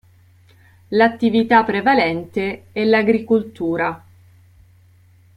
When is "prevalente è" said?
1.63-2.83